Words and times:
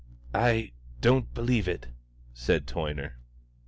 "I 0.33 0.71
don't 0.99 1.31
believe 1.31 1.67
it," 1.67 1.89
said 2.33 2.65
Toyner. 2.65 3.17